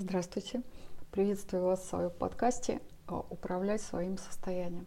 [0.00, 0.62] Здравствуйте.
[1.10, 4.86] Приветствую вас в своем подкасте «Управлять своим состоянием».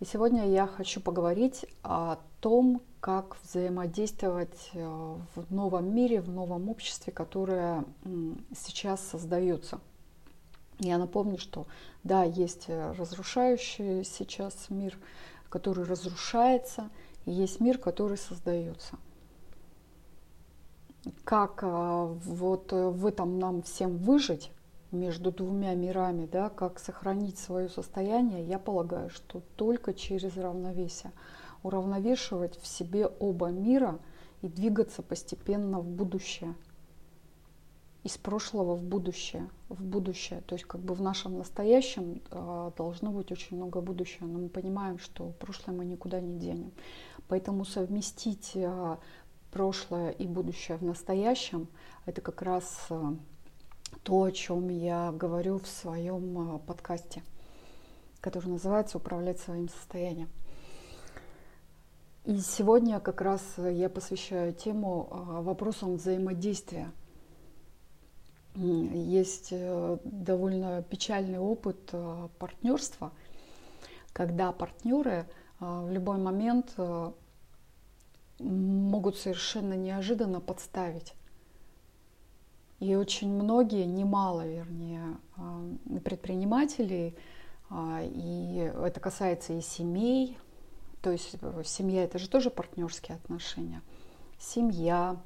[0.00, 4.80] И сегодня я хочу поговорить о том, как взаимодействовать э,
[5.36, 7.84] в новом мире, в новом обществе, которое
[8.56, 9.78] сейчас создается.
[10.80, 11.68] Я напомню, что
[12.02, 14.98] да, есть разрушающий сейчас мир,
[15.48, 16.90] который разрушается,
[17.24, 18.98] и есть мир, который создается–
[21.24, 24.50] как а, вот э, в этом нам всем выжить
[24.92, 31.12] между двумя мирами, да, как сохранить свое состояние, я полагаю, что только через равновесие.
[31.62, 33.98] Уравновешивать в себе оба мира
[34.42, 36.54] и двигаться постепенно в будущее.
[38.02, 40.42] Из прошлого в будущее, в будущее.
[40.46, 44.48] То есть как бы в нашем настоящем э, должно быть очень много будущего, но мы
[44.48, 46.72] понимаем, что прошлое мы никуда не денем.
[47.28, 48.96] Поэтому совместить э,
[49.52, 51.68] прошлое и будущее в настоящем,
[52.06, 53.00] это как раз э,
[54.02, 57.22] то, о чем я говорю в своем э, подкасте,
[58.20, 60.30] который называется «Управлять своим состоянием».
[62.24, 66.90] И сегодня как раз я посвящаю тему э, вопросам взаимодействия.
[68.54, 69.50] Есть
[70.04, 71.90] довольно печальный опыт
[72.38, 73.10] партнерства,
[74.12, 75.26] когда партнеры
[75.58, 76.74] в любой момент
[78.42, 81.14] могут совершенно неожиданно подставить.
[82.80, 85.64] И очень многие, немало вернее, а,
[86.04, 87.16] предпринимателей,
[87.70, 90.36] а, и это касается и семей,
[91.00, 93.82] то есть э, семья это же тоже партнерские отношения,
[94.38, 95.16] семья,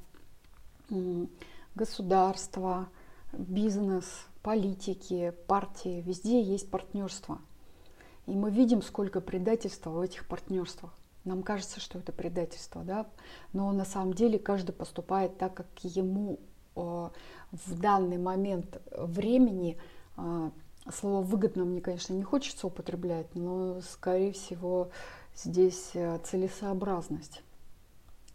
[1.75, 2.89] государство,
[3.33, 4.07] бизнес,
[4.43, 7.41] политики, партии, везде есть партнерство.
[8.27, 10.93] И мы видим, сколько предательства в этих партнерствах.
[11.27, 13.05] Нам кажется, что это предательство, да,
[13.53, 16.39] но на самом деле каждый поступает так, как ему
[16.77, 16.81] э,
[17.51, 19.77] в данный момент времени
[20.17, 20.51] э,
[20.95, 24.91] слово выгодно мне, конечно, не хочется употреблять, но, скорее всего,
[25.35, 27.43] здесь э, целесообразность.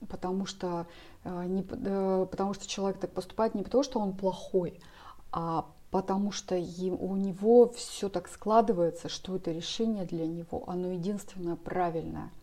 [0.10, 0.88] Потому что,
[1.24, 4.82] не, потому что человек так поступает не потому, что он плохой,
[5.32, 11.56] а потому что у него все так складывается, что это решение для него, оно единственное
[11.56, 12.32] правильное–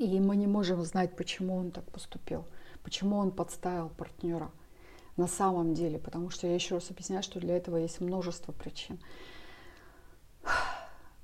[0.00, 2.46] и мы не можем знать, почему он так поступил,
[2.82, 4.50] почему он подставил партнера
[5.18, 8.98] на самом деле, потому что я еще раз объясняю, что для этого есть множество причин.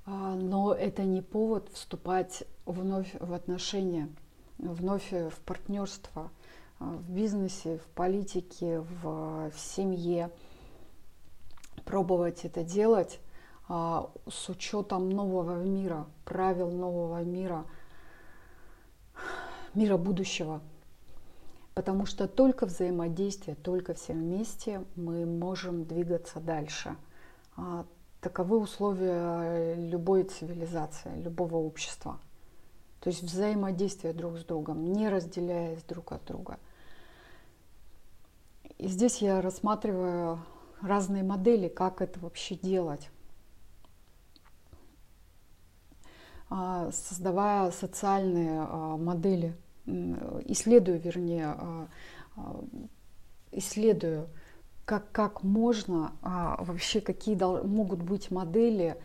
[0.05, 4.09] А, но это не повод вступать вновь в отношения,
[4.59, 6.29] вновь в партнерство,
[6.79, 10.29] а, в бизнесе, в политике, в, в семье.
[11.83, 13.19] Пробовать это делать
[13.67, 17.65] а, с учетом нового мира, правил нового мира–
[19.77, 20.61] мира будущего.
[21.73, 26.95] Потому что только взаимодействие, только все вместе мы можем двигаться дальше.
[27.55, 27.85] А
[28.19, 32.19] таковы условия любой цивилизации, любого общества.
[32.99, 36.57] То есть взаимодействие друг с другом, не разделяясь друг от друга.
[38.79, 40.39] И здесь я рассматриваю
[40.81, 43.09] разные модели, как это вообще делать.
[46.49, 49.55] А, создавая социальные а, модели
[49.87, 51.87] исследую, вернее, а,
[52.35, 52.63] а,
[53.51, 54.27] исследую,
[54.85, 58.97] как, как можно а, вообще, какие могут быть модели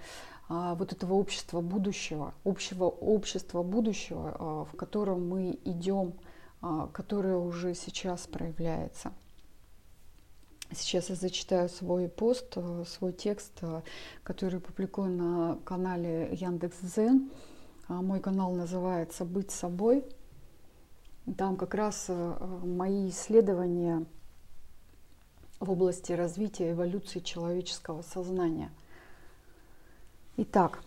[0.49, 6.13] вот этого общества будущего, общего общества будущего, в котором мы идем,
[6.93, 9.13] которое уже сейчас проявляется.
[10.75, 13.63] Сейчас я зачитаю свой пост, свой текст,
[14.25, 17.31] который публикую на канале Яндекс.Зен.
[17.89, 20.05] Мой канал называется «Быть собой».
[21.37, 24.05] Там как раз э, мои исследования
[25.61, 28.71] в области развития эволюции человеческого сознания.
[30.37, 30.83] Итак,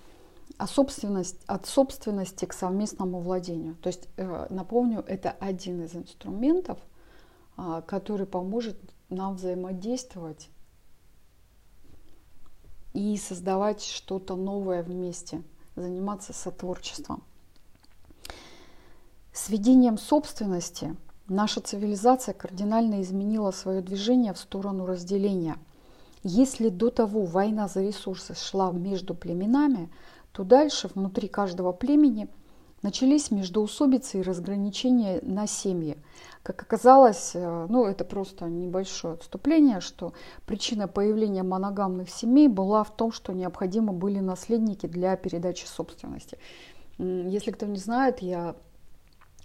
[0.57, 3.75] а собственность, от собственности к совместному владению.
[3.75, 6.79] То есть, э, напомню, это один из инструментов,
[7.57, 8.77] а, который поможет
[9.09, 10.49] нам взаимодействовать
[12.93, 15.41] и создавать что-то новое вместе,
[15.75, 17.23] заниматься сотворчеством.
[19.35, 20.95] С введением собственности
[21.27, 25.57] наша цивилизация кардинально изменила свое движение в сторону разделения.
[26.23, 29.89] Если до того война за ресурсы шла между племенами,
[30.31, 32.29] то дальше внутри каждого племени
[32.81, 35.97] начались междоусобицы и разграничения на семьи.
[36.41, 40.13] Как оказалось, э, ну это просто небольшое отступление, что
[40.45, 46.37] причина появления моногамных семей была в том, что необходимы были наследники для передачи собственности.
[46.97, 48.55] Если кто не знает, я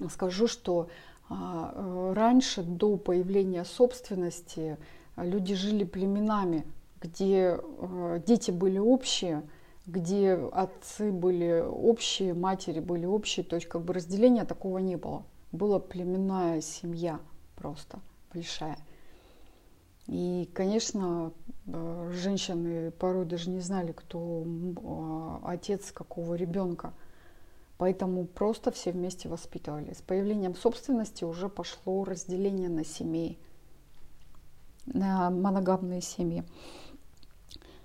[0.09, 0.89] скажу, что
[1.33, 4.79] А, э, раньше, до появления собственности,
[5.17, 6.65] люди жили племенами,
[7.01, 9.45] где э, дети были общие,
[9.87, 15.23] где отцы были общие, матери были общие, то есть как бы разделения такого не было.
[15.53, 17.21] Была племенная семья
[17.55, 18.01] просто
[18.35, 18.79] большая.
[20.09, 21.33] И, конечно,
[21.69, 24.45] э, женщины порой даже не знали, кто
[25.45, 26.93] отец какого ребенка.
[27.81, 29.95] Поэтому просто все вместе воспитывали.
[29.95, 33.39] С появлением собственности уже пошло разделение на семьи,
[34.85, 36.45] на моногамные семьи.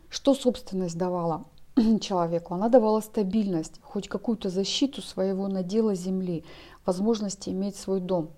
[0.10, 1.46] Что собственность давала
[2.02, 2.56] человеку?
[2.56, 6.44] Она давала стабильность, хоть какую-то защиту своего надела земли,
[6.86, 8.32] возможности иметь свой дом.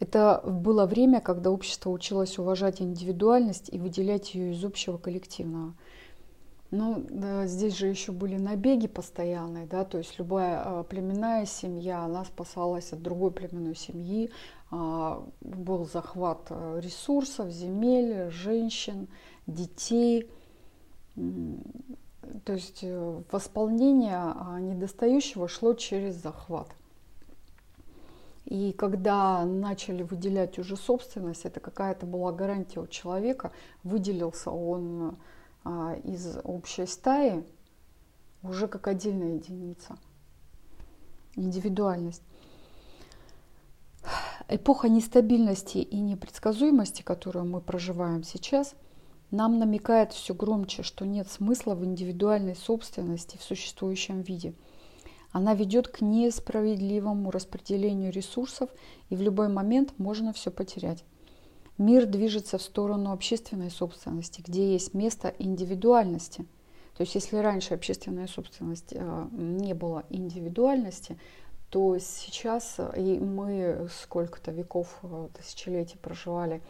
[0.00, 5.74] Это было время, когда общество училось уважать индивидуальность и выделять ее из общего коллективного.
[6.74, 12.00] Ну, да, здесь же еще были набеги постоянные, да, то есть любая э, племенная семья,
[12.00, 14.30] она спасалась от другой племенной семьи,
[14.70, 19.08] э, был захват э, ресурсов, земель, женщин,
[19.46, 20.30] детей.
[21.14, 26.68] То есть э, восполнение недостающего шло через захват.
[28.46, 33.52] И когда начали выделять уже собственность, это какая-то была гарантия у человека,
[33.84, 35.14] выделился он а,
[36.04, 37.44] из общей стаи
[38.42, 39.96] уже как отдельная единица.
[41.36, 42.22] Индивидуальность.
[44.48, 48.74] Эпоха нестабильности и непредсказуемости, которую мы проживаем сейчас,
[49.30, 54.54] нам намекает все громче, что нет смысла в индивидуальной собственности в существующем виде.
[55.30, 58.68] Она ведет к несправедливому распределению ресурсов,
[59.08, 61.04] и в любой момент можно все потерять.
[61.82, 66.46] Мир движется в сторону общественной собственности, где есть место индивидуальности.
[66.96, 71.18] То есть если раньше общественная собственность э, не было индивидуальности,
[71.70, 76.62] то сейчас э, и мы сколько-то веков, э, тысячелетий проживали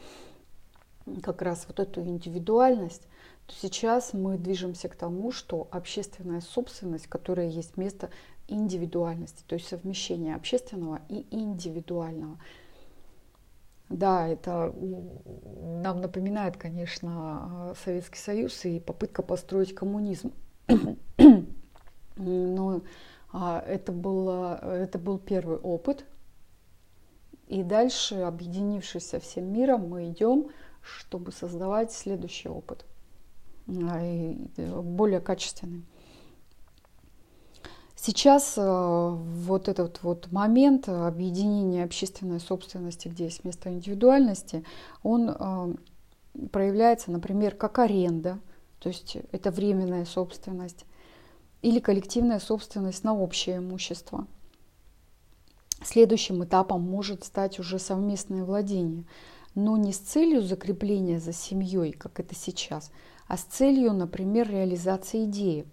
[1.22, 3.02] как раз вот эту индивидуальность,
[3.46, 8.08] то сейчас мы движемся к тому, что общественная собственность, которая есть место
[8.48, 12.38] индивидуальности, то есть совмещение общественного и индивидуального–
[13.92, 14.74] да, это
[15.82, 20.32] нам напоминает, конечно, Советский Союз и попытка построить коммунизм.
[22.16, 22.82] Но
[23.32, 26.04] а, это, было, это был первый опыт.
[27.48, 30.48] И дальше, объединившись со всем миром, мы идем,
[30.80, 32.84] чтобы создавать следующий опыт,
[33.68, 35.84] а, более качественный.
[38.04, 44.64] Сейчас э, вот этот вот момент объединения общественной собственности, где есть место индивидуальности,
[45.04, 45.74] он э,
[46.50, 48.40] проявляется, например, как аренда,
[48.80, 50.84] то есть это временная собственность,
[51.62, 54.26] или коллективная собственность на общее имущество.
[55.84, 59.04] Следующим этапом может стать уже совместное владение,
[59.54, 62.90] но не с целью закрепления за семьей, как это сейчас,
[63.28, 65.66] а с целью, например, реализации идеи.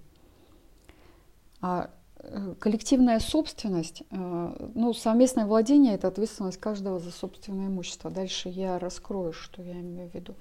[2.60, 8.12] Коллективная собственность, э, ну, совместное владение– это ответственность каждого за собственное имущество.
[8.12, 10.36] Дальше я раскрою, что я имею в виду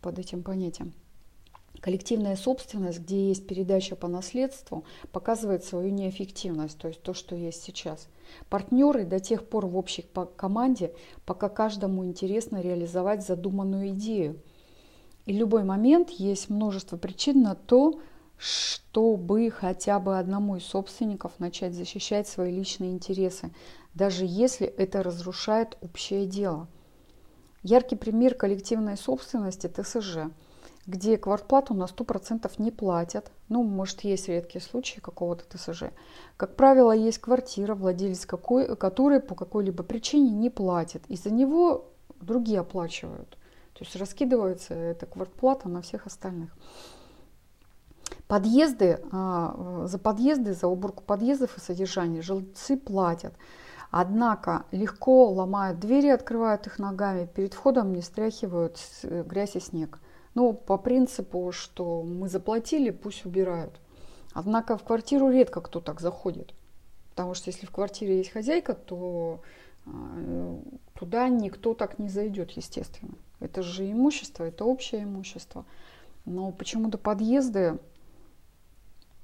[0.00, 0.94] под этим понятием.
[1.80, 7.62] Коллективная собственность, где есть передача по наследству, показывает свою неэффективность, то есть то, что есть
[7.62, 8.08] сейчас.
[8.48, 10.04] Партнеры до тех пор в общей
[10.36, 10.92] команде,
[11.24, 14.40] пока каждому интересно реализовать задуманную идею.
[15.26, 18.00] И любой момент есть множество причин на то,
[18.38, 23.50] чтобы хотя бы одному из собственников начать защищать свои личные интересы,
[23.94, 26.68] даже если это разрушает общее дело.
[27.64, 30.30] Яркий пример коллективной собственности– ТСЖ,
[30.86, 33.30] где квартплату на 100% не платят.
[33.48, 35.90] Ну, может, есть редкие случаи какого-то ТСЖ.
[36.36, 41.02] Как правило, есть квартира, владелец какой, которой по какой-либо причине не платит.
[41.08, 41.90] И за него
[42.20, 43.36] другие оплачивают.
[43.74, 46.56] То есть раскидывается эта квартплата на всех остальных.
[48.28, 53.32] Подъезды, а, за подъезды, за уборку подъездов и содержание жильцы платят.
[53.90, 59.98] Однако легко ломают двери, открывают их ногами, перед входом не стряхивают грязь и снег.
[60.34, 63.80] Ну, по принципу, что мы заплатили, пусть убирают.
[64.34, 66.54] Однако в квартиру редко кто так заходит.
[67.10, 69.40] Потому что если в квартире есть хозяйка, то
[69.86, 69.90] а,
[70.98, 73.14] туда никто так не зайдет, естественно.
[73.40, 75.64] Это же имущество, это общее имущество.
[76.26, 77.78] Но почему-то подъезды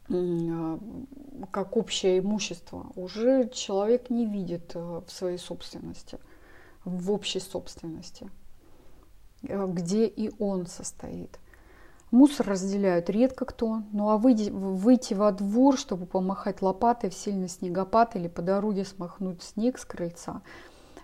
[0.09, 6.19] как общее имущество, уже человек не видит э, в своей собственности,
[6.85, 8.31] в общей собственности,
[9.43, 11.39] э, где и он состоит.
[12.11, 17.49] Мусор разделяют редко кто, ну а выйти, выйти во двор, чтобы помахать лопатой в сильный
[17.49, 20.43] снегопад или по дороге смахнуть снег с крыльца,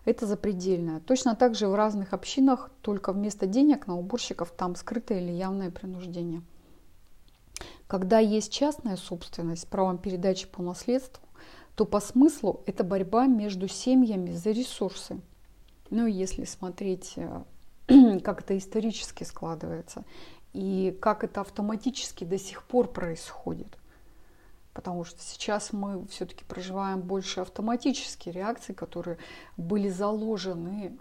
[0.04, 1.00] это запредельное.
[1.00, 5.70] Точно так же в разных общинах, только вместо денег на уборщиков там скрытое или явное
[5.70, 6.42] принуждение.
[7.90, 11.24] Когда есть частная собственность с правом передачи по наследству,
[11.74, 15.20] то по смыслу это борьба между семьями за ресурсы.
[15.90, 17.42] Ну, если смотреть, э,
[18.22, 20.04] как это исторически складывается,
[20.52, 23.76] и как это автоматически до сих пор происходит.
[24.72, 29.18] Потому что сейчас мы все-таки проживаем больше автоматические реакции, которые
[29.56, 30.96] были заложены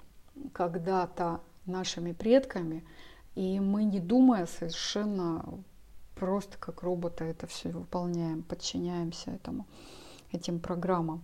[0.53, 2.83] когда-то нашими предками,
[3.35, 5.45] и мы, не думая, совершенно
[6.19, 9.65] просто как роботы это все выполняем, подчиняемся этому,
[10.33, 11.23] этим программам.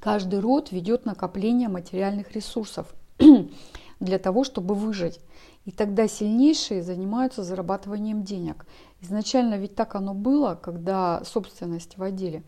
[0.00, 2.94] Каждый род ведет накопление материальных ресурсов
[4.00, 5.18] для того, чтобы выжить.
[5.64, 8.66] И тогда сильнейшие занимаются зарабатыванием денег.
[9.00, 12.44] Изначально ведь так оно было, когда собственность вводили.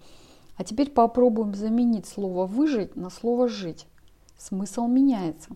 [0.56, 3.86] А теперь попробуем заменить слово «выжить» на слово «жить».
[4.36, 5.50] Смысл меняется.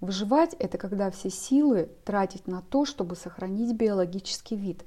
[0.00, 4.84] Выживать– это когда все силы тратить на то, чтобы сохранить биологический вид.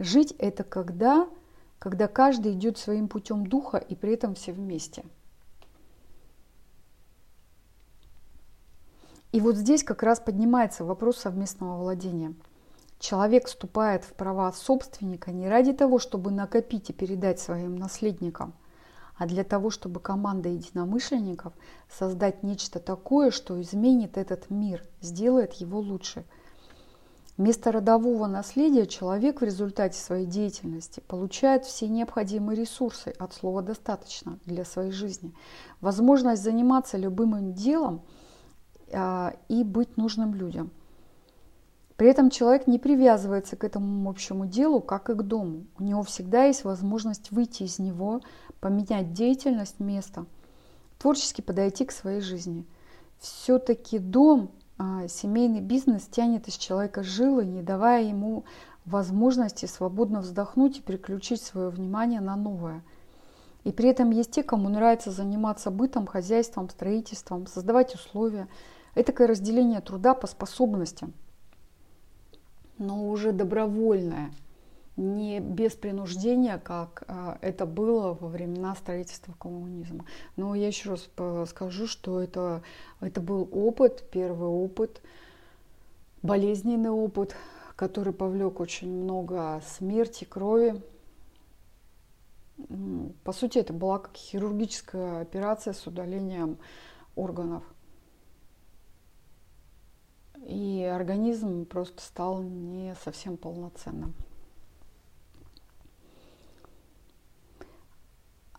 [0.00, 1.28] Жить– это когда,
[1.78, 5.04] когда каждый идет своим путем духа и при этом все вместе–
[9.32, 12.34] И вот здесь как раз поднимается вопрос совместного владения.
[12.98, 18.52] Человек вступает в права собственника не ради того, чтобы накопить и передать своим наследникам,
[19.16, 21.52] а для того, чтобы команда единомышленников
[21.88, 26.24] создать нечто такое, что изменит этот мир, сделает его лучше.
[27.40, 34.38] Вместо родового наследия человек в результате своей деятельности получает все необходимые ресурсы от слова «достаточно»
[34.44, 35.32] для своей жизни.
[35.80, 38.02] Возможность заниматься любым делом–
[38.92, 40.70] а, и быть нужным людям.
[41.96, 45.64] При этом человек не привязывается к этому общему делу, как и к дому.
[45.78, 48.20] У него всегда есть возможность выйти из него,
[48.60, 50.26] поменять деятельность, место,
[50.98, 52.66] творчески подойти к своей жизни.
[53.18, 54.50] Все-таки дом,
[55.08, 58.44] семейный бизнес тянет из человека жилы, не давая ему
[58.84, 62.82] возможности свободно вздохнуть и переключить свое внимание на новое.
[63.64, 68.48] И при этом есть те, кому нравится заниматься бытом, хозяйством, строительством, создавать условия–
[68.94, 71.12] Этакое разделение труда по способностям,
[72.78, 74.32] но уже добровольное,
[75.00, 80.04] не без принуждения, как а, это было во времена строительства коммунизма.
[80.36, 81.08] Но я еще раз
[81.48, 82.62] скажу, что это,
[83.00, 85.02] это был опыт, первый опыт,
[86.22, 87.34] болезненный опыт,
[87.76, 90.80] который повлек очень много смерти, крови.
[93.24, 96.58] По сути, это была как хирургическая операция с удалением
[97.14, 97.64] органов–
[100.46, 104.14] и организм просто стал не совсем полноценным.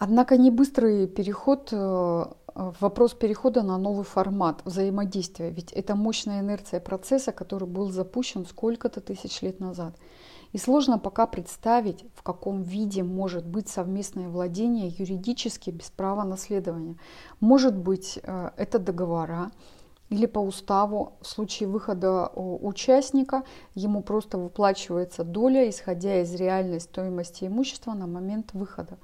[0.03, 6.79] Однако не быстрый переход, э, вопрос перехода на новый формат взаимодействия, ведь это мощная инерция
[6.79, 9.93] процесса, который был запущен сколько-то тысяч лет назад.
[10.53, 16.95] И сложно пока представить, в каком виде может быть совместное владение юридически без права наследования.
[17.39, 19.51] Может быть, э, это договора,
[20.09, 23.43] или по уставу в случае выхода участника
[23.75, 28.97] ему просто выплачивается доля, исходя из реальной стоимости имущества на момент выхода.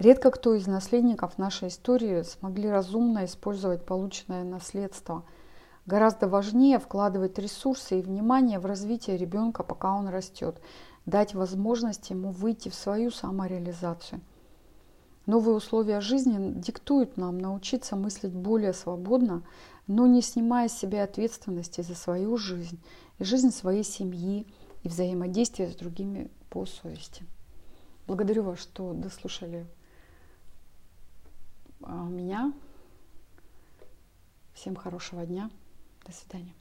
[0.00, 5.26] Редко кто из наследников нашей истории смогли разумно использовать полученное наследство.
[5.84, 10.58] Гораздо важнее вкладывать ресурсы и внимание в развитие ребенка, пока он растет,
[11.04, 14.22] дать возможность ему выйти в свою самореализацию.
[15.26, 19.42] Новые условия жизни диктуют нам научиться мыслить более свободно,
[19.86, 22.80] но не снимая с себя ответственности за свою жизнь
[23.18, 24.46] и жизнь своей семьи
[24.82, 27.26] и взаимодействие с другими по совести.
[28.06, 29.66] Благодарю вас, что дослушали
[32.08, 32.52] меня.
[34.54, 35.50] Всем хорошего дня.
[36.04, 36.54] До свидания.